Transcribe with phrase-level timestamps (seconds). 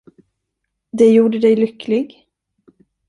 [0.91, 2.27] Det gjorde dig lycklig?